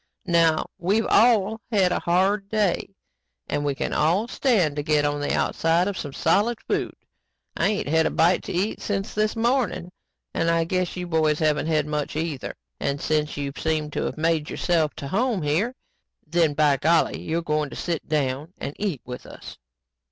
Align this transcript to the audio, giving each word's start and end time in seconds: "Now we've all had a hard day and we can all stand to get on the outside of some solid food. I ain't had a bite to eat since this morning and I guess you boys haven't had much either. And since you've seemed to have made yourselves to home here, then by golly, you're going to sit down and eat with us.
"Now 0.25 0.65
we've 0.79 1.05
all 1.05 1.61
had 1.71 1.91
a 1.91 1.99
hard 1.99 2.49
day 2.49 2.95
and 3.47 3.63
we 3.63 3.75
can 3.75 3.93
all 3.93 4.27
stand 4.27 4.75
to 4.77 4.81
get 4.81 5.05
on 5.05 5.19
the 5.21 5.31
outside 5.35 5.87
of 5.87 5.95
some 5.95 6.11
solid 6.11 6.57
food. 6.59 6.95
I 7.55 7.67
ain't 7.67 7.87
had 7.87 8.07
a 8.07 8.09
bite 8.09 8.41
to 8.45 8.51
eat 8.51 8.81
since 8.81 9.13
this 9.13 9.35
morning 9.35 9.91
and 10.33 10.49
I 10.49 10.63
guess 10.63 10.95
you 10.97 11.05
boys 11.05 11.37
haven't 11.37 11.67
had 11.67 11.85
much 11.85 12.15
either. 12.15 12.55
And 12.79 12.99
since 12.99 13.37
you've 13.37 13.59
seemed 13.59 13.93
to 13.93 14.05
have 14.05 14.17
made 14.17 14.49
yourselves 14.49 14.95
to 14.95 15.07
home 15.07 15.43
here, 15.43 15.75
then 16.25 16.55
by 16.55 16.77
golly, 16.77 17.21
you're 17.21 17.43
going 17.43 17.69
to 17.69 17.75
sit 17.75 18.09
down 18.09 18.53
and 18.57 18.73
eat 18.79 19.01
with 19.05 19.27
us. 19.27 19.59